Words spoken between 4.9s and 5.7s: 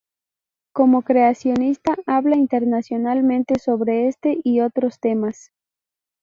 temas.